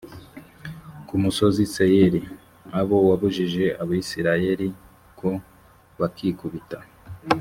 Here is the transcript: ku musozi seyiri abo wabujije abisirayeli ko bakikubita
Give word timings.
ku 1.07 1.15
musozi 1.23 1.63
seyiri 1.75 2.21
abo 2.79 2.95
wabujije 3.09 3.65
abisirayeli 3.81 4.67
ko 5.19 5.29
bakikubita 5.99 6.77